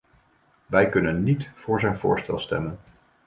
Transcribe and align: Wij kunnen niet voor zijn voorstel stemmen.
Wij 0.65 0.89
kunnen 0.89 1.23
niet 1.23 1.49
voor 1.55 1.79
zijn 1.79 1.97
voorstel 1.97 2.39
stemmen. 2.39 2.79